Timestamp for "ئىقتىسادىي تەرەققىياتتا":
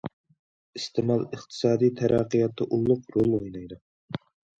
1.25-2.67